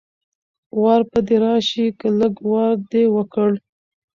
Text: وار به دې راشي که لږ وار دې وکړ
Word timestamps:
وار 0.81 1.01
به 1.09 1.19
دې 1.27 1.37
راشي 1.43 1.85
که 1.99 2.07
لږ 2.19 2.35
وار 2.51 2.73
دې 2.91 3.03
وکړ 3.15 3.49